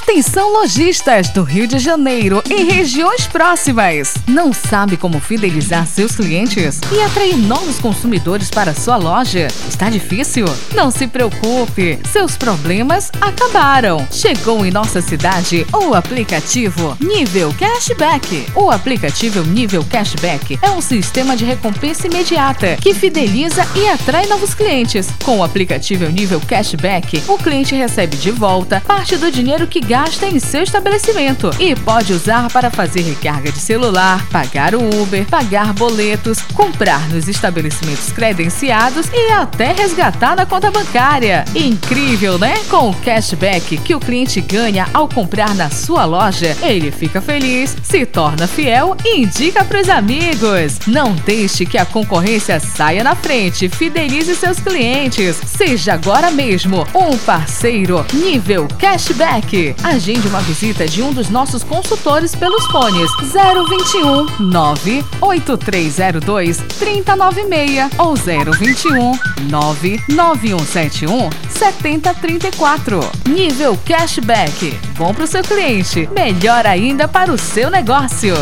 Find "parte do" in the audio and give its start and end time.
28.86-29.30